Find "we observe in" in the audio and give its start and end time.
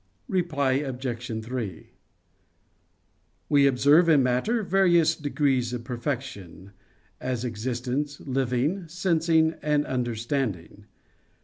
3.49-4.23